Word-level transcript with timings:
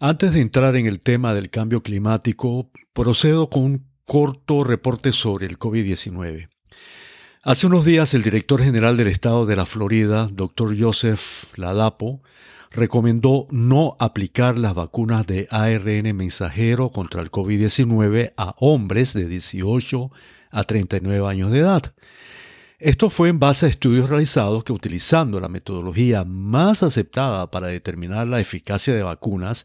Antes 0.00 0.32
de 0.32 0.40
entrar 0.40 0.74
en 0.74 0.86
el 0.86 0.98
tema 0.98 1.34
del 1.34 1.50
cambio 1.50 1.80
climático, 1.80 2.68
procedo 2.92 3.48
con 3.48 3.62
un 3.62 3.86
corto 4.06 4.64
reporte 4.64 5.12
sobre 5.12 5.46
el 5.46 5.56
COVID-19. 5.56 6.48
Hace 7.44 7.68
unos 7.68 7.84
días 7.84 8.12
el 8.12 8.24
director 8.24 8.60
general 8.60 8.96
del 8.96 9.06
estado 9.06 9.46
de 9.46 9.54
la 9.54 9.66
Florida, 9.66 10.28
Dr. 10.32 10.76
Joseph 10.76 11.56
Ladapo, 11.56 12.22
recomendó 12.72 13.46
no 13.52 13.96
aplicar 14.00 14.58
las 14.58 14.74
vacunas 14.74 15.28
de 15.28 15.46
ARN 15.52 16.16
mensajero 16.16 16.90
contra 16.90 17.22
el 17.22 17.30
COVID-19 17.30 18.32
a 18.36 18.56
hombres 18.58 19.14
de 19.14 19.28
18 19.28 20.10
a 20.50 20.64
39 20.64 21.24
años 21.28 21.52
de 21.52 21.60
edad. 21.60 21.94
Esto 22.84 23.08
fue 23.08 23.30
en 23.30 23.38
base 23.38 23.64
a 23.64 23.70
estudios 23.70 24.10
realizados 24.10 24.62
que 24.62 24.74
utilizando 24.74 25.40
la 25.40 25.48
metodología 25.48 26.26
más 26.26 26.82
aceptada 26.82 27.50
para 27.50 27.68
determinar 27.68 28.26
la 28.26 28.40
eficacia 28.40 28.94
de 28.94 29.02
vacunas, 29.02 29.64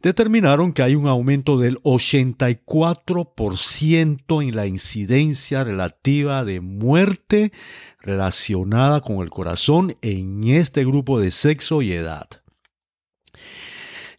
determinaron 0.00 0.72
que 0.72 0.82
hay 0.82 0.94
un 0.94 1.06
aumento 1.06 1.58
del 1.58 1.76
84% 1.82 4.42
en 4.42 4.56
la 4.56 4.66
incidencia 4.66 5.64
relativa 5.64 6.46
de 6.46 6.62
muerte 6.62 7.52
relacionada 8.00 9.02
con 9.02 9.18
el 9.18 9.28
corazón 9.28 9.98
en 10.00 10.44
este 10.44 10.86
grupo 10.86 11.20
de 11.20 11.32
sexo 11.32 11.82
y 11.82 11.92
edad. 11.92 12.26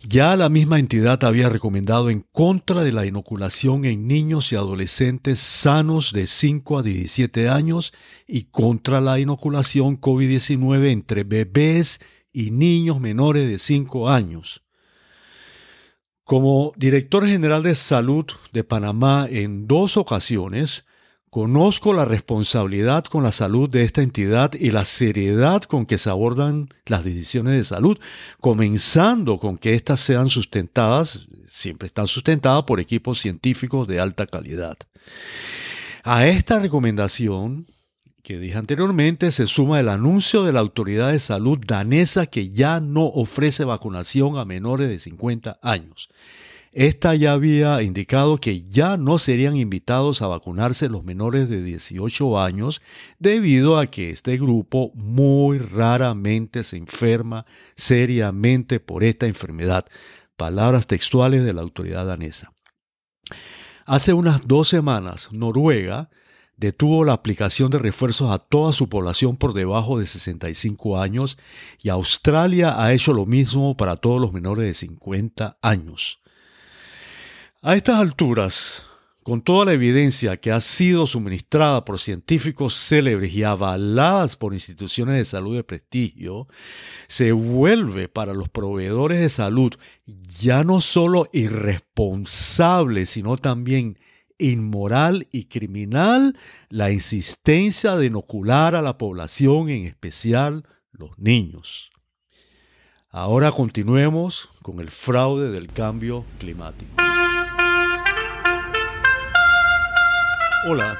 Ya 0.09 0.37
la 0.37 0.47
misma 0.47 0.79
entidad 0.79 1.21
había 1.25 1.49
recomendado 1.49 2.09
en 2.09 2.21
contra 2.31 2.81
de 2.81 2.93
la 2.93 3.05
inoculación 3.05 3.83
en 3.83 4.07
niños 4.07 4.53
y 4.53 4.55
adolescentes 4.55 5.39
sanos 5.39 6.13
de 6.13 6.27
5 6.27 6.77
a 6.77 6.83
17 6.83 7.49
años 7.49 7.91
y 8.25 8.43
contra 8.43 9.01
la 9.01 9.19
inoculación 9.19 9.99
COVID-19 9.99 10.91
entre 10.91 11.25
bebés 11.25 11.99
y 12.31 12.51
niños 12.51 13.01
menores 13.01 13.49
de 13.49 13.59
5 13.59 14.07
años. 14.07 14.63
Como 16.23 16.71
director 16.77 17.27
general 17.27 17.63
de 17.63 17.75
salud 17.75 18.27
de 18.53 18.63
Panamá 18.63 19.27
en 19.29 19.67
dos 19.67 19.97
ocasiones, 19.97 20.85
conozco 21.29 21.93
la 21.93 22.05
responsabilidad 22.05 23.05
con 23.05 23.23
la 23.23 23.31
salud 23.31 23.69
de 23.69 23.83
esta 23.83 24.01
entidad 24.01 24.53
y 24.53 24.71
la 24.71 24.85
seriedad 24.85 25.63
con 25.63 25.85
que 25.85 25.97
se 25.97 26.09
abordan 26.09 26.69
las 26.85 27.03
decisiones 27.03 27.55
de 27.55 27.63
salud, 27.63 27.99
comenzando 28.39 29.37
con 29.37 29.57
que 29.57 29.73
éstas 29.73 29.99
sean 29.99 30.29
sustentadas, 30.29 31.27
siempre 31.47 31.87
están 31.87 32.07
sustentadas 32.07 32.63
por 32.63 32.79
equipos 32.79 33.19
científicos 33.19 33.87
de 33.87 33.99
alta 33.99 34.25
calidad. 34.25 34.77
A 36.03 36.27
esta 36.27 36.59
recomendación 36.59 37.67
que 38.23 38.39
dije 38.39 38.57
anteriormente, 38.57 39.31
se 39.31 39.47
suma 39.47 39.79
el 39.79 39.87
anuncio 39.87 40.43
de 40.43 40.51
la 40.51 40.59
Autoridad 40.59 41.13
de 41.13 41.19
Salud 41.19 41.57
danesa 41.65 42.25
que 42.25 42.49
ya 42.49 42.81
no 42.81 43.05
ofrece 43.05 43.63
vacunación 43.63 44.37
a 44.37 44.43
menores 44.43 44.89
de 44.89 44.99
50 44.99 45.59
años. 45.61 46.09
Esta 46.71 47.15
ya 47.15 47.33
había 47.33 47.81
indicado 47.81 48.37
que 48.37 48.63
ya 48.63 48.97
no 48.97 49.19
serían 49.19 49.57
invitados 49.57 50.21
a 50.21 50.27
vacunarse 50.27 50.89
los 50.89 51.03
menores 51.03 51.49
de 51.49 51.63
18 51.63 52.39
años 52.39 52.81
debido 53.19 53.77
a 53.77 53.87
que 53.87 54.09
este 54.09 54.37
grupo 54.37 54.91
muy 54.93 55.57
raramente 55.57 56.63
se 56.63 56.77
enferma 56.77 57.45
seriamente 57.75 58.79
por 58.79 59.03
esta 59.03 59.27
enfermedad. 59.27 59.85
Palabras 60.35 60.87
textuales 60.87 61.43
de 61.43 61.53
la 61.53 61.61
autoridad 61.61 62.05
danesa. 62.05 62.53
Hace 63.85 64.13
unas 64.13 64.47
dos 64.47 64.67
semanas, 64.67 65.29
Noruega 65.31 66.09
detuvo 66.57 67.05
la 67.05 67.13
aplicación 67.13 67.69
de 67.69 67.79
refuerzos 67.79 68.31
a 68.31 68.39
toda 68.39 68.73
su 68.73 68.89
población 68.89 69.37
por 69.37 69.53
debajo 69.53 69.99
de 69.99 70.07
65 70.07 70.99
años 70.99 71.37
y 71.81 71.89
Australia 71.89 72.83
ha 72.83 72.93
hecho 72.93 73.13
lo 73.13 73.25
mismo 73.25 73.77
para 73.77 73.95
todos 73.95 74.19
los 74.19 74.33
menores 74.33 74.65
de 74.65 74.73
50 74.73 75.57
años. 75.61 76.19
A 77.67 77.75
estas 77.75 77.99
alturas, 77.99 78.85
con 79.23 79.41
toda 79.41 79.65
la 79.65 79.73
evidencia 79.73 80.37
que 80.37 80.53
ha 80.53 80.61
sido 80.61 81.05
suministrada 81.05 81.83
por 81.83 81.99
científicos 81.99 82.73
célebres 82.75 83.33
y 83.33 83.43
avaladas 83.43 84.37
por 84.37 84.53
instituciones 84.53 85.15
de 85.15 85.25
salud 85.25 85.57
de 85.57 85.65
prestigio, 85.65 86.47
se 87.09 87.33
vuelve 87.33 88.07
para 88.07 88.33
los 88.33 88.47
proveedores 88.47 89.19
de 89.19 89.27
salud 89.27 89.73
ya 90.05 90.63
no 90.63 90.79
solo 90.79 91.27
irresponsable, 91.33 93.05
sino 93.05 93.35
también 93.35 93.99
inmoral 94.37 95.27
y 95.33 95.47
criminal 95.47 96.37
la 96.69 96.91
insistencia 96.91 97.97
de 97.97 98.05
inocular 98.05 98.75
a 98.75 98.81
la 98.81 98.97
población, 98.97 99.67
en 99.67 99.87
especial 99.87 100.63
los 100.93 101.19
niños. 101.19 101.91
Ahora 103.09 103.51
continuemos 103.51 104.47
con 104.61 104.79
el 104.79 104.89
fraude 104.89 105.51
del 105.51 105.67
cambio 105.67 106.23
climático. 106.39 106.95
Hola, 110.65 110.97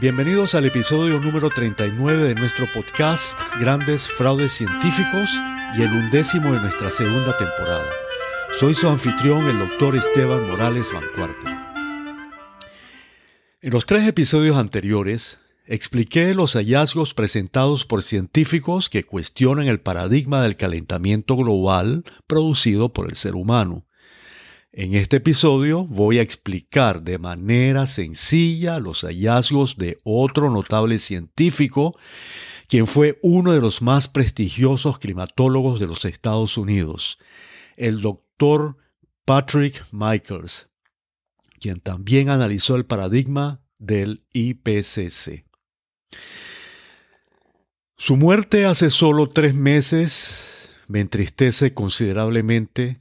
bienvenidos 0.00 0.56
al 0.56 0.66
episodio 0.66 1.20
número 1.20 1.50
39 1.50 2.24
de 2.24 2.34
nuestro 2.34 2.66
podcast 2.74 3.38
Grandes 3.60 4.08
Fraudes 4.08 4.52
Científicos 4.52 5.30
y 5.76 5.82
el 5.82 5.92
undécimo 5.92 6.52
de 6.52 6.60
nuestra 6.60 6.90
segunda 6.90 7.36
temporada. 7.36 7.88
Soy 8.58 8.74
su 8.74 8.88
anfitrión, 8.88 9.46
el 9.46 9.60
doctor 9.60 9.94
Esteban 9.94 10.48
Morales 10.48 10.92
Bancuarte. 10.92 11.46
En 13.60 13.72
los 13.72 13.86
tres 13.86 14.06
episodios 14.06 14.56
anteriores 14.56 15.38
expliqué 15.64 16.34
los 16.34 16.54
hallazgos 16.54 17.14
presentados 17.14 17.84
por 17.84 18.02
científicos 18.02 18.90
que 18.90 19.04
cuestionan 19.04 19.68
el 19.68 19.80
paradigma 19.80 20.42
del 20.42 20.56
calentamiento 20.56 21.36
global 21.36 22.02
producido 22.26 22.92
por 22.92 23.08
el 23.08 23.14
ser 23.14 23.36
humano. 23.36 23.87
En 24.72 24.94
este 24.94 25.16
episodio 25.16 25.86
voy 25.86 26.18
a 26.18 26.22
explicar 26.22 27.02
de 27.02 27.18
manera 27.18 27.86
sencilla 27.86 28.80
los 28.80 29.00
hallazgos 29.00 29.78
de 29.78 29.98
otro 30.04 30.50
notable 30.50 30.98
científico, 30.98 31.96
quien 32.68 32.86
fue 32.86 33.18
uno 33.22 33.52
de 33.52 33.62
los 33.62 33.80
más 33.80 34.08
prestigiosos 34.08 34.98
climatólogos 34.98 35.80
de 35.80 35.86
los 35.86 36.04
Estados 36.04 36.58
Unidos, 36.58 37.18
el 37.78 38.02
doctor 38.02 38.76
Patrick 39.24 39.86
Michaels, 39.90 40.68
quien 41.58 41.80
también 41.80 42.28
analizó 42.28 42.76
el 42.76 42.84
paradigma 42.84 43.62
del 43.78 44.26
IPCC. 44.34 45.46
Su 47.96 48.16
muerte 48.16 48.66
hace 48.66 48.90
solo 48.90 49.30
tres 49.30 49.54
meses 49.54 50.68
me 50.88 51.00
entristece 51.00 51.72
considerablemente, 51.72 53.00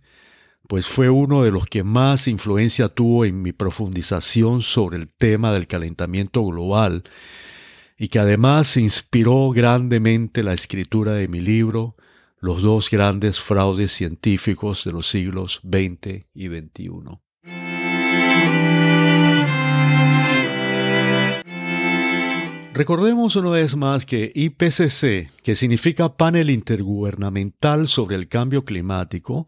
pues 0.67 0.87
fue 0.87 1.09
uno 1.09 1.43
de 1.43 1.51
los 1.51 1.65
que 1.65 1.83
más 1.83 2.27
influencia 2.27 2.89
tuvo 2.89 3.25
en 3.25 3.41
mi 3.41 3.53
profundización 3.53 4.61
sobre 4.61 4.97
el 4.97 5.07
tema 5.07 5.53
del 5.53 5.67
calentamiento 5.67 6.43
global 6.45 7.03
y 7.97 8.09
que 8.09 8.19
además 8.19 8.77
inspiró 8.77 9.49
grandemente 9.51 10.43
la 10.43 10.53
escritura 10.53 11.13
de 11.13 11.27
mi 11.27 11.39
libro, 11.39 11.95
Los 12.39 12.61
dos 12.61 12.91
grandes 12.91 13.39
fraudes 13.39 13.91
científicos 13.91 14.83
de 14.83 14.91
los 14.91 15.07
siglos 15.07 15.59
XX 15.63 16.25
y 16.35 16.47
XXI. 16.47 16.89
Recordemos 22.73 23.35
una 23.35 23.49
vez 23.49 23.75
más 23.75 24.05
que 24.05 24.31
IPCC, 24.35 25.31
que 25.41 25.55
significa 25.55 26.15
Panel 26.15 26.51
Intergubernamental 26.51 27.87
sobre 27.87 28.17
el 28.17 28.27
Cambio 28.27 28.65
Climático, 28.65 29.47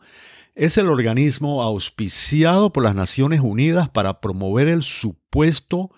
es 0.55 0.77
el 0.77 0.89
organismo 0.89 1.63
auspiciado 1.63 2.71
por 2.71 2.83
las 2.83 2.95
Naciones 2.95 3.41
Unidas 3.41 3.89
para 3.89 4.19
promover 4.21 4.67
el 4.67 4.83
supuesto 4.83 5.91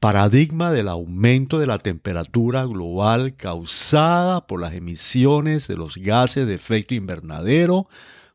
paradigma 0.00 0.72
del 0.72 0.88
aumento 0.88 1.58
de 1.58 1.66
la 1.66 1.78
temperatura 1.78 2.64
global 2.64 3.36
causada 3.36 4.46
por 4.46 4.60
las 4.60 4.74
emisiones 4.74 5.68
de 5.68 5.76
los 5.76 5.96
gases 5.96 6.46
de 6.46 6.54
efecto 6.54 6.94
invernadero 6.94 7.88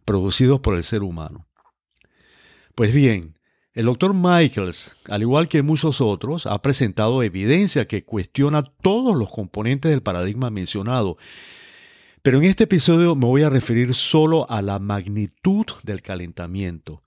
producidos 0.05 0.59
por 0.61 0.75
el 0.75 0.83
ser 0.83 1.03
humano. 1.03 1.47
Pues 2.75 2.93
bien, 2.93 3.37
el 3.73 3.85
doctor 3.85 4.13
Michaels, 4.13 4.95
al 5.09 5.21
igual 5.21 5.47
que 5.47 5.61
muchos 5.61 6.01
otros, 6.01 6.45
ha 6.45 6.61
presentado 6.61 7.23
evidencia 7.23 7.87
que 7.87 8.03
cuestiona 8.03 8.63
todos 8.63 9.15
los 9.15 9.29
componentes 9.29 9.91
del 9.91 10.03
paradigma 10.03 10.49
mencionado. 10.49 11.17
Pero 12.23 12.37
en 12.37 12.45
este 12.45 12.63
episodio 12.63 13.15
me 13.17 13.25
voy 13.25 13.43
a 13.43 13.49
referir 13.49 13.93
solo 13.93 14.49
a 14.49 14.61
la 14.61 14.79
magnitud 14.79 15.65
del 15.83 16.01
calentamiento. 16.01 17.03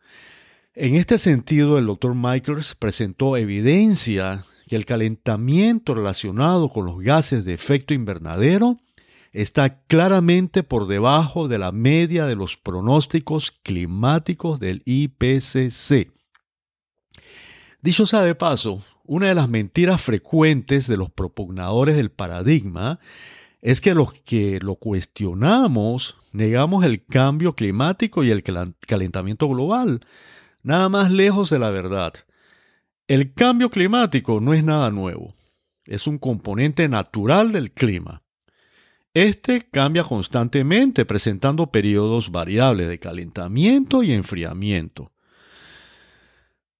En 0.75 0.95
este 0.95 1.17
sentido, 1.17 1.79
el 1.79 1.87
doctor 1.87 2.15
Michaels 2.15 2.75
presentó 2.75 3.39
evidencia 3.39 4.45
que 4.69 4.77
el 4.77 4.85
calentamiento 4.85 5.95
relacionado 5.95 6.69
con 6.69 6.85
los 6.85 7.01
gases 7.01 7.47
de 7.47 7.55
efecto 7.55 7.95
invernadero 7.95 8.79
está 9.33 9.81
claramente 9.85 10.63
por 10.63 10.87
debajo 10.87 11.49
de 11.49 11.57
la 11.57 11.73
media 11.73 12.27
de 12.27 12.37
los 12.37 12.59
pronósticos 12.59 13.53
climáticos 13.63 14.61
del 14.61 14.83
IPCC. 14.85 16.13
Dicho 17.81 18.05
sea 18.05 18.21
de 18.21 18.35
paso, 18.35 18.83
una 19.05 19.29
de 19.29 19.35
las 19.35 19.49
mentiras 19.49 19.99
frecuentes 20.03 20.87
de 20.87 20.99
los 20.99 21.11
propugnadores 21.11 21.97
del 21.97 22.11
paradigma 22.11 23.01
es 23.61 23.81
que 23.81 23.94
los 23.94 24.12
que 24.12 24.61
lo 24.61 24.76
cuestionamos 24.76 26.17
negamos 26.32 26.85
el 26.85 27.05
cambio 27.05 27.55
climático 27.55 28.23
y 28.23 28.31
el 28.31 28.43
calentamiento 28.43 29.49
global, 29.49 30.00
nada 30.62 30.88
más 30.88 31.11
lejos 31.11 31.50
de 31.50 31.58
la 31.58 31.70
verdad. 31.70 32.12
El 33.08 33.32
cambio 33.32 33.70
climático 33.70 34.41
no 34.41 34.53
es 34.53 34.64
nada 34.64 34.91
nuevo, 34.91 35.35
es 35.85 36.06
un 36.06 36.19
componente 36.19 36.88
natural 36.88 37.53
del 37.53 37.73
clima. 37.73 38.23
Este 39.14 39.62
cambia 39.62 40.05
constantemente 40.05 41.06
presentando 41.06 41.70
periodos 41.70 42.31
variables 42.31 42.88
de 42.88 42.99
calentamiento 42.99 44.03
y 44.03 44.12
enfriamiento. 44.12 45.12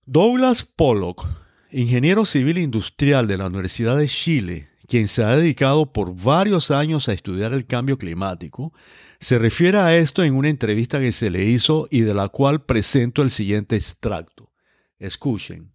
Douglas 0.05 0.65
Pollock, 0.65 1.27
ingeniero 1.73 2.27
civil 2.27 2.59
industrial 2.59 3.27
de 3.27 3.39
la 3.39 3.47
Universidad 3.47 3.97
de 3.97 4.07
Chile, 4.07 4.69
quien 4.87 5.09
se 5.09 5.25
ha 5.25 5.37
dedicado 5.37 5.93
por 5.93 6.15
varios 6.15 6.71
años 6.71 7.09
a 7.09 7.13
estudiar 7.13 7.53
el 7.53 7.67
cambio 7.67 7.99
climático, 7.99 8.73
se 9.21 9.39
refiere 9.39 9.79
a 9.79 9.97
esto 9.97 10.23
en 10.23 10.35
una 10.35 10.49
entrevista 10.49 11.01
que 11.01 11.13
se 11.13 11.31
le 11.31 11.45
hizo 11.45 11.89
y 11.91 12.03
de 12.03 12.15
la 12.15 12.29
cual 12.29 12.63
presento 12.63 13.23
el 13.23 13.31
siguiente 13.31 13.77
extracto. 13.77 14.51
Escuchen. 14.99 15.73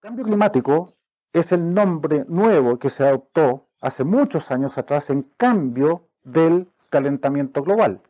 Cambio 0.00 0.24
climático 0.24 0.94
es 1.32 1.52
el 1.52 1.74
nombre 1.74 2.24
nuevo 2.28 2.78
que 2.78 2.88
se 2.88 3.04
adoptó 3.04 3.68
hace 3.80 4.04
muchos 4.04 4.50
años 4.50 4.78
atrás 4.78 5.10
en 5.10 5.22
cambio 5.36 6.08
del 6.22 6.68
calentamiento 6.88 7.62
global. 7.62 8.00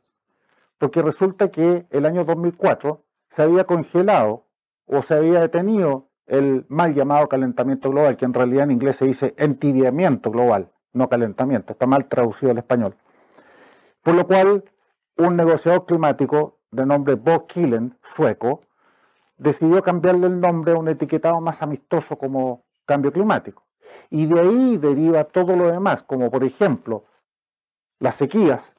Porque 0.78 1.02
resulta 1.02 1.50
que 1.50 1.86
el 1.90 2.06
año 2.06 2.24
2004 2.24 3.04
se 3.28 3.42
había 3.42 3.64
congelado 3.64 4.46
o 4.86 5.02
se 5.02 5.14
había 5.14 5.40
detenido 5.40 6.09
el 6.30 6.64
mal 6.68 6.94
llamado 6.94 7.28
calentamiento 7.28 7.90
global, 7.90 8.16
que 8.16 8.24
en 8.24 8.32
realidad 8.32 8.62
en 8.64 8.70
inglés 8.70 8.96
se 8.96 9.04
dice 9.04 9.34
entibiamiento 9.36 10.30
global, 10.30 10.70
no 10.92 11.08
calentamiento, 11.08 11.72
está 11.72 11.86
mal 11.86 12.06
traducido 12.06 12.52
al 12.52 12.58
español. 12.58 12.94
Por 14.02 14.14
lo 14.14 14.26
cual, 14.26 14.64
un 15.16 15.36
negociador 15.36 15.84
climático 15.86 16.60
de 16.70 16.86
nombre 16.86 17.14
Bob 17.14 17.48
Killen, 17.48 17.98
sueco, 18.02 18.60
decidió 19.38 19.82
cambiarle 19.82 20.28
el 20.28 20.40
nombre 20.40 20.72
a 20.72 20.76
un 20.76 20.88
etiquetado 20.88 21.40
más 21.40 21.62
amistoso 21.62 22.16
como 22.16 22.64
cambio 22.86 23.12
climático. 23.12 23.64
Y 24.08 24.26
de 24.26 24.40
ahí 24.40 24.76
deriva 24.76 25.24
todo 25.24 25.56
lo 25.56 25.66
demás, 25.72 26.04
como 26.04 26.30
por 26.30 26.44
ejemplo 26.44 27.06
las 27.98 28.14
sequías 28.14 28.76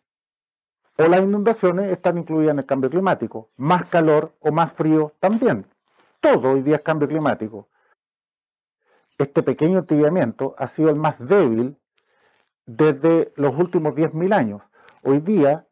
o 0.98 1.04
las 1.04 1.22
inundaciones 1.22 1.90
están 1.90 2.18
incluidas 2.18 2.54
en 2.54 2.60
el 2.60 2.66
cambio 2.66 2.90
climático. 2.90 3.50
Más 3.58 3.86
calor 3.88 4.34
o 4.40 4.54
más 4.54 4.72
frío 4.72 5.14
también. 5.20 5.66
Todo 6.22 6.52
hoy 6.52 6.62
día 6.62 6.76
es 6.76 6.82
cambio 6.82 7.08
climático. 7.08 7.68
Este 9.18 9.42
pequeño 9.42 9.84
tibiamiento 9.84 10.54
ha 10.58 10.68
sido 10.68 10.90
el 10.90 10.96
más 10.96 11.28
débil 11.28 11.78
desde 12.68 13.34
los 13.36 13.56
últimos 13.58 13.96
10.000 13.96 14.34
años. 14.34 14.62
Hoy 15.04 15.20
día 15.20 15.68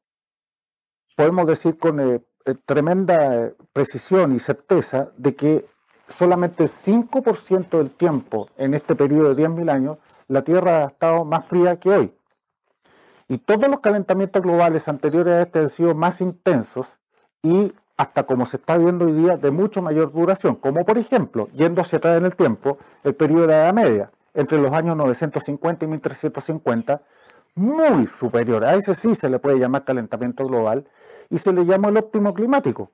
podemos 1.16 1.46
decir 1.46 1.78
con 1.78 2.00
eh, 2.00 2.24
eh, 2.46 2.56
tremenda 2.66 3.52
precisión 3.74 4.36
y 4.36 4.40
certeza 4.40 5.12
de 5.18 5.36
que 5.36 5.66
solamente 6.08 6.64
el 6.64 6.70
5% 6.70 7.78
del 7.78 7.92
tiempo 7.92 8.50
en 8.58 8.74
este 8.74 8.96
periodo 8.96 9.36
de 9.36 9.44
10.000 9.44 9.70
años, 9.70 9.98
la 10.28 10.44
Tierra 10.44 10.84
ha 10.84 10.88
estado 10.88 11.26
más 11.26 11.46
fría 11.46 11.80
que 11.80 11.90
hoy. 11.90 12.16
Y 13.28 13.38
todos 13.38 13.70
los 13.70 13.82
calentamientos 13.82 14.42
globales 14.42 14.88
anteriores 14.88 15.34
a 15.34 15.42
este 15.44 15.60
han 15.60 15.70
sido 15.70 15.94
más 15.94 16.22
intensos 16.22 16.98
y 17.44 17.72
hasta 18.00 18.24
como 18.24 18.46
se 18.46 18.56
está 18.56 18.78
viendo 18.78 19.08
hoy 19.08 19.12
día, 19.12 19.36
de 19.36 19.52
mucho 19.52 19.82
mayor 19.82 20.14
duración, 20.14 20.56
como 20.56 20.86
por 20.86 20.98
ejemplo, 20.98 21.50
yendo 21.52 21.82
hacia 21.82 21.98
atrás 21.98 22.18
en 22.18 22.26
el 22.26 22.34
tiempo, 22.34 22.78
el 23.04 23.14
periodo 23.14 23.42
de 23.42 23.48
la 23.48 23.58
Edad 23.66 23.74
Media, 23.74 24.12
entre 24.34 24.58
los 24.58 24.72
años 24.72 24.96
950 24.96 25.84
y 25.84 25.88
1350, 25.90 27.02
muy 27.56 28.08
superior. 28.08 28.64
A 28.64 28.76
ese 28.76 28.96
sí 28.96 29.16
se 29.16 29.30
le 29.30 29.38
puede 29.40 29.60
llamar 29.60 29.84
calentamiento 29.84 30.48
global 30.48 30.88
y 31.30 31.40
se 31.40 31.52
le 31.52 31.66
llama 31.66 31.90
el 31.90 31.98
óptimo 31.98 32.34
climático. 32.34 32.90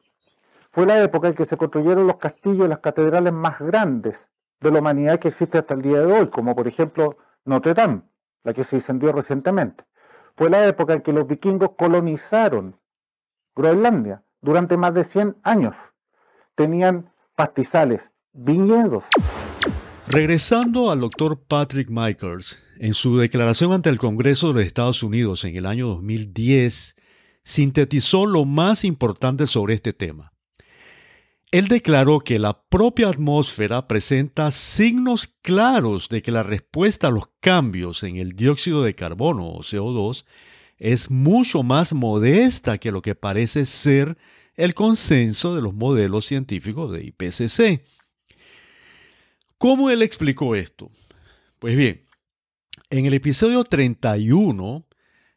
Fue 0.72 0.88
la 0.88 1.00
época 1.04 1.28
en 1.28 1.36
que 1.36 1.46
se 1.46 1.56
construyeron 1.56 2.08
los 2.08 2.18
castillos 2.18 2.66
y 2.66 2.69
las 2.69 2.80
catedrales 2.80 3.31
más 3.31 3.60
grandes 3.60 4.28
de 4.60 4.72
la 4.72 4.80
humanidad 4.80 5.19
que 5.19 5.28
existe 5.28 5.60
hasta 5.60 5.75
el 5.75 5.84
día 5.84 6.01
de 6.01 6.12
hoy, 6.12 6.30
como 6.30 6.56
por 6.56 6.68
ejemplo 6.68 7.18
Notre 7.44 7.75
Dame, 7.75 8.01
la 8.44 8.54
que 8.54 8.63
se 8.63 8.78
incendió 8.78 9.12
recientemente. 9.12 9.84
Fue 10.36 10.50
la 10.50 10.66
época 10.66 10.94
en 10.94 11.01
que 11.01 11.13
los 11.13 11.28
vikingos 11.28 11.74
colonizaron 11.78 12.80
Groenlandia 13.56 14.25
durante 14.46 14.78
más 14.78 14.94
de 14.94 15.04
100 15.04 15.38
años. 15.44 15.76
Tenían 16.56 17.12
pastizales, 17.36 18.12
viñedos. 18.32 19.04
Regresando 20.08 20.92
al 20.92 21.02
doctor 21.02 21.42
Patrick 21.48 21.90
Michaels, 21.90 22.64
en 22.78 22.94
su 22.94 23.18
declaración 23.18 23.74
ante 23.74 23.90
el 23.90 23.98
Congreso 23.98 24.50
de 24.50 24.54
los 24.54 24.64
Estados 24.64 25.02
Unidos 25.02 25.44
en 25.46 25.56
el 25.56 25.66
año 25.66 25.88
2010, 25.88 26.96
sintetizó 27.44 28.26
lo 28.28 28.46
más 28.46 28.86
importante 28.86 29.48
sobre 29.48 29.74
este 29.74 29.94
tema. 29.94 30.32
Él 31.52 31.68
declaró 31.68 32.20
que 32.20 32.38
la 32.38 32.62
propia 32.64 33.10
atmósfera 33.10 33.88
presenta 33.88 34.52
signos 34.52 35.34
claros 35.42 36.08
de 36.10 36.22
que 36.22 36.32
la 36.32 36.44
respuesta 36.44 37.08
a 37.08 37.12
los 37.12 37.30
cambios 37.40 38.04
en 38.04 38.18
el 38.18 38.34
dióxido 38.34 38.84
de 38.84 38.94
carbono 38.94 39.48
o 39.48 39.62
CO2 39.62 40.26
es 40.77 41.10
mucho 41.10 41.63
más 41.63 41.94
modesta 41.94 42.77
que 42.77 42.92
lo 42.92 43.01
que 43.01 43.16
parece 43.16 43.66
ser 43.66 44.18
el 44.56 44.74
consenso 44.74 45.56
de 45.56 45.62
los 45.62 45.74
modelos 45.74 46.25
científicos 46.25 46.92
de 46.92 47.06
IPCC. 47.06 47.83
¿Cómo 49.57 49.89
él 49.89 50.01
explicó 50.01 50.56
esto? 50.56 50.92
Pues 51.60 51.75
bien, 51.75 52.04
en 52.89 53.06
el 53.06 53.13
episodio 53.13 53.63
31 53.63 54.86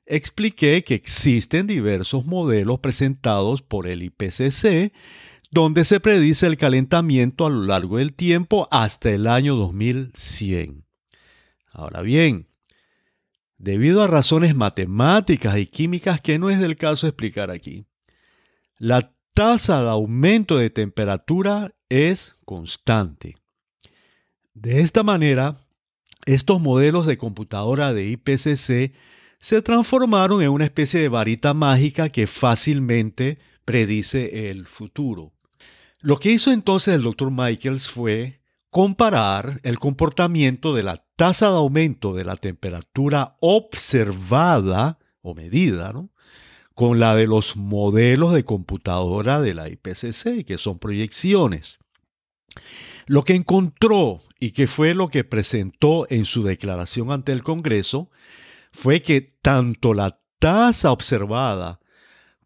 expliqué 0.07 0.83
que 0.85 0.95
existen 0.95 1.67
diversos 1.67 2.25
modelos 2.27 2.81
presentados 2.81 3.63
por 3.63 3.87
el 3.87 4.03
IPCC 4.03 4.93
donde 5.51 5.85
se 5.85 6.01
predice 6.01 6.47
el 6.47 6.59
calentamiento 6.59 7.47
a 7.47 7.51
lo 7.51 7.65
largo 7.65 7.97
del 7.99 8.13
tiempo 8.13 8.69
hasta 8.71 9.11
el 9.11 9.27
año 9.27 9.55
2100. 9.57 10.85
Ahora 11.73 12.03
bien, 12.03 12.48
debido 13.59 14.03
a 14.03 14.07
razones 14.07 14.55
matemáticas 14.55 15.59
y 15.59 15.67
químicas 15.67 16.21
que 16.21 16.39
no 16.39 16.49
es 16.49 16.61
del 16.61 16.77
caso 16.77 17.07
explicar 17.07 17.51
aquí, 17.51 17.85
la 18.79 19.13
tasa 19.35 19.83
de 19.83 19.91
aumento 19.91 20.57
de 20.57 20.71
temperatura 20.71 21.75
es 21.89 22.37
constante. 22.45 23.37
De 24.55 24.81
esta 24.81 25.03
manera, 25.03 25.57
estos 26.27 26.61
modelos 26.61 27.07
de 27.07 27.19
computadora 27.19 27.93
de 27.93 28.07
IPCC 28.07 28.93
se 29.41 29.63
transformaron 29.63 30.43
en 30.43 30.51
una 30.51 30.65
especie 30.65 31.01
de 31.01 31.09
varita 31.09 31.55
mágica 31.55 32.09
que 32.09 32.27
fácilmente 32.27 33.39
predice 33.65 34.51
el 34.51 34.67
futuro. 34.67 35.33
Lo 36.01 36.19
que 36.19 36.33
hizo 36.33 36.53
entonces 36.53 36.95
el 36.95 37.03
doctor 37.03 37.31
Michaels 37.31 37.91
fue 37.91 38.38
comparar 38.79 39.59
el 39.65 39.81
comportamiento 39.81 40.73
de 40.73 40.85
la 40.85 41.05
tasa 41.17 41.51
de 41.51 41.57
aumento 41.57 42.15
de 42.15 42.25
la 42.25 42.37
temperatura 42.37 43.37
observada 43.41 45.01
o 45.21 45.35
medida 45.35 45.93
con 46.75 47.01
la 47.01 47.17
de 47.17 47.27
los 47.27 47.57
modelos 47.57 48.33
de 48.35 48.45
computadora 48.45 49.41
de 49.41 49.53
la 49.53 49.69
IPCC, 49.69 50.45
que 50.47 50.59
son 50.59 50.79
proyecciones. 50.79 51.81
Lo 53.07 53.25
que 53.25 53.35
encontró 53.35 54.21
y 54.39 54.53
que 54.53 54.69
fue 54.69 54.95
lo 54.95 55.09
que 55.09 55.25
presentó 55.25 56.07
en 56.09 56.25
su 56.25 56.45
declaración 56.45 57.11
ante 57.11 57.33
el 57.33 57.43
Congreso 57.43 58.13
fue 58.71 59.03
que 59.03 59.23
tanto 59.43 59.93
la 59.93 60.21
tasa 60.39 60.93
observada 60.93 61.81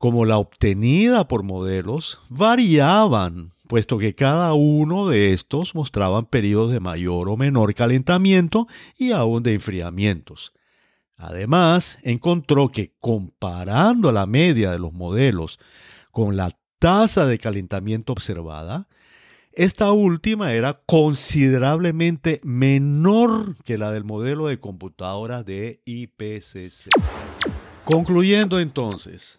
como 0.03 0.25
la 0.25 0.39
obtenida 0.39 1.29
por 1.29 1.45
modelos 1.45 2.19
variaban, 2.29 3.53
puesto 3.69 3.99
que 3.99 4.17
cada 4.17 4.53
uno 4.53 5.07
de 5.07 5.33
estos 5.33 5.77
mostraban 5.77 6.27
periodos 6.27 6.73
de 6.73 6.81
mayor 6.81 7.29
o 7.29 7.37
menor 7.37 7.73
calentamiento 7.73 8.67
y 8.99 9.13
aún 9.13 9.45
de 9.45 9.55
enfriamientos. 9.55 10.55
Además, 11.17 12.01
encontró 12.03 12.71
que 12.71 12.97
comparando 12.99 14.11
la 14.11 14.27
media 14.27 14.73
de 14.73 14.81
los 14.81 14.93
modelos 14.93 15.61
con 16.11 16.37
la 16.37 16.51
tasa 16.81 17.25
de 17.27 17.39
calentamiento 17.39 18.13
observada, 18.13 18.89
esta 19.53 19.93
última 19.93 20.53
era 20.53 20.83
considerablemente 20.85 22.41
menor 22.43 23.55
que 23.63 23.79
la 23.79 23.93
del 23.93 24.03
modelo 24.03 24.49
de 24.49 24.59
computadora 24.59 25.45
de 25.45 25.81
IPCC. 25.85 26.89
Concluyendo 27.85 28.59
entonces, 28.59 29.39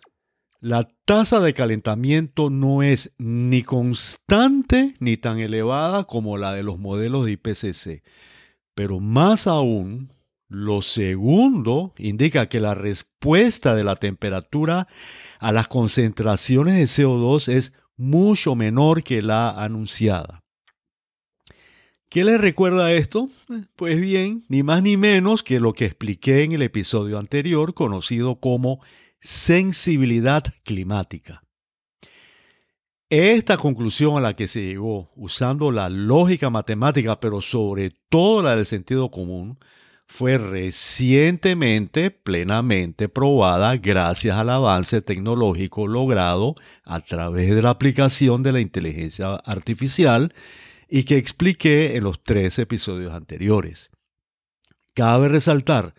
la 0.63 0.87
tasa 1.03 1.41
de 1.41 1.53
calentamiento 1.53 2.49
no 2.49 2.83
es 2.83 3.13
ni 3.17 3.63
constante 3.63 4.95
ni 5.01 5.17
tan 5.17 5.39
elevada 5.39 6.05
como 6.05 6.37
la 6.37 6.53
de 6.53 6.63
los 6.63 6.79
modelos 6.79 7.25
de 7.25 7.33
IPCC, 7.33 8.01
pero 8.73 9.01
más 9.01 9.45
aún, 9.45 10.09
lo 10.47 10.81
segundo 10.81 11.93
indica 11.97 12.47
que 12.47 12.61
la 12.61 12.75
respuesta 12.75 13.75
de 13.75 13.83
la 13.83 13.97
temperatura 13.97 14.87
a 15.39 15.51
las 15.51 15.67
concentraciones 15.67 16.75
de 16.75 17.03
CO2 17.03 17.51
es 17.51 17.73
mucho 17.97 18.55
menor 18.55 19.03
que 19.03 19.21
la 19.21 19.49
anunciada. 19.49 20.43
¿Qué 22.09 22.23
les 22.23 22.39
recuerda 22.39 22.93
esto? 22.93 23.27
Pues 23.75 23.99
bien, 23.99 24.45
ni 24.47 24.63
más 24.63 24.81
ni 24.81 24.95
menos 24.95 25.43
que 25.43 25.59
lo 25.59 25.73
que 25.73 25.87
expliqué 25.87 26.43
en 26.43 26.53
el 26.53 26.61
episodio 26.61 27.19
anterior, 27.19 27.73
conocido 27.73 28.35
como 28.35 28.79
sensibilidad 29.23 30.43
climática. 30.63 31.43
Esta 33.09 33.57
conclusión 33.57 34.17
a 34.17 34.21
la 34.21 34.35
que 34.35 34.47
se 34.47 34.61
llegó 34.61 35.11
usando 35.15 35.71
la 35.71 35.89
lógica 35.89 36.49
matemática, 36.49 37.19
pero 37.19 37.41
sobre 37.41 37.91
todo 38.09 38.43
la 38.43 38.55
del 38.55 38.65
sentido 38.65 39.11
común, 39.11 39.57
fue 40.07 40.37
recientemente 40.37 42.11
plenamente 42.11 43.07
probada 43.07 43.77
gracias 43.77 44.37
al 44.37 44.49
avance 44.49 45.01
tecnológico 45.01 45.87
logrado 45.87 46.55
a 46.83 46.99
través 46.99 47.55
de 47.55 47.61
la 47.61 47.69
aplicación 47.69 48.43
de 48.43 48.51
la 48.51 48.59
inteligencia 48.59 49.35
artificial 49.35 50.33
y 50.89 51.05
que 51.05 51.17
expliqué 51.17 51.95
en 51.95 52.03
los 52.03 52.21
tres 52.21 52.59
episodios 52.59 53.13
anteriores. 53.13 53.89
Cabe 54.93 55.29
resaltar 55.29 55.95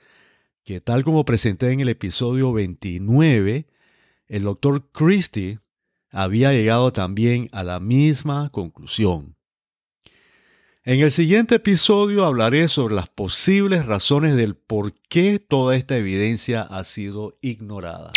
que 0.65 0.81
tal 0.81 1.05
como 1.05 1.27
presenté 1.27 1.73
en 1.73 1.81
el 1.81 1.91
episodio 1.91 2.53
29, 2.53 3.67
el 4.29 4.43
doctor 4.43 4.91
Christie 4.93 5.61
había 6.11 6.53
llegado 6.53 6.91
también 6.91 7.49
a 7.53 7.63
la 7.63 7.81
misma 7.81 8.49
conclusión. 8.51 9.37
En 10.85 11.01
el 11.01 11.13
siguiente 11.13 11.57
episodio 11.57 12.25
hablaré 12.25 12.69
sobre 12.69 12.95
las 12.95 13.09
posibles 13.09 13.85
razones 13.85 14.37
del 14.37 14.55
por 14.55 14.95
qué 15.09 15.39
toda 15.39 15.77
esta 15.77 15.99
evidencia 15.99 16.63
ha 16.63 16.83
sido 16.85 17.39
ignorada. 17.43 18.11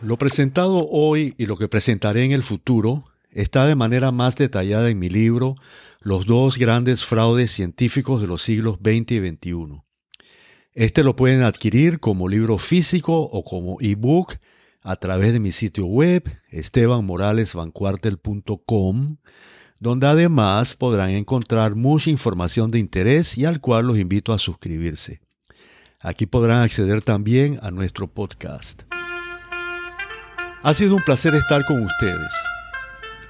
Lo 0.00 0.16
presentado 0.16 0.88
hoy 0.88 1.34
y 1.38 1.46
lo 1.46 1.56
que 1.56 1.68
presentaré 1.68 2.24
en 2.24 2.32
el 2.32 2.44
futuro 2.44 3.04
está 3.30 3.66
de 3.66 3.74
manera 3.74 4.12
más 4.12 4.36
detallada 4.36 4.88
en 4.90 4.98
mi 4.98 5.08
libro 5.08 5.56
Los 6.00 6.26
dos 6.26 6.56
grandes 6.56 7.04
fraudes 7.04 7.50
científicos 7.50 8.20
de 8.20 8.28
los 8.28 8.42
siglos 8.42 8.78
XX 8.80 9.12
y 9.12 9.28
XXI. 9.28 9.87
Este 10.78 11.02
lo 11.02 11.16
pueden 11.16 11.42
adquirir 11.42 11.98
como 11.98 12.28
libro 12.28 12.56
físico 12.56 13.20
o 13.20 13.42
como 13.42 13.78
ebook 13.80 14.36
a 14.80 14.94
través 14.94 15.32
de 15.32 15.40
mi 15.40 15.50
sitio 15.50 15.86
web 15.86 16.30
estebanmoralesvancuartel.com, 16.50 19.16
donde 19.80 20.06
además 20.06 20.76
podrán 20.76 21.10
encontrar 21.10 21.74
mucha 21.74 22.10
información 22.10 22.70
de 22.70 22.78
interés 22.78 23.36
y 23.36 23.44
al 23.44 23.60
cual 23.60 23.88
los 23.88 23.98
invito 23.98 24.32
a 24.32 24.38
suscribirse. 24.38 25.20
Aquí 25.98 26.26
podrán 26.26 26.62
acceder 26.62 27.02
también 27.02 27.58
a 27.60 27.72
nuestro 27.72 28.06
podcast. 28.06 28.82
Ha 30.62 30.74
sido 30.74 30.94
un 30.94 31.02
placer 31.02 31.34
estar 31.34 31.64
con 31.64 31.82
ustedes. 31.82 32.32